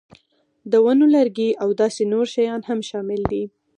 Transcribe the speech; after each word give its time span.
د 0.71 0.73
ونو 0.85 1.05
لرګي 1.15 1.49
او 1.63 1.69
داسې 1.81 2.03
نور 2.13 2.25
شیان 2.33 2.61
هم 2.69 2.79
شامل 2.89 3.21
دي. 3.31 3.43